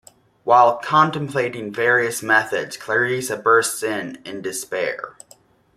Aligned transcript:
While 0.45 0.79
contemplating 0.79 1.71
various 1.71 2.23
methods, 2.23 2.75
Clarisa 2.75 3.37
bursts 3.37 3.83
in 3.83 4.17
in 4.25 4.41
despair. 4.41 5.15